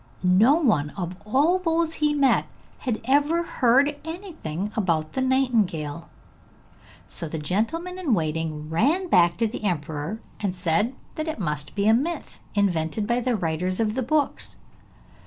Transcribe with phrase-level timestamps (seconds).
[0.23, 2.47] No one of all those he met
[2.79, 6.09] had ever heard anything about the nightingale;
[7.07, 11.75] so the gentleman in waiting ran back to the emperor, and said that it must
[11.75, 14.57] be a myth, invented by the writers of the books.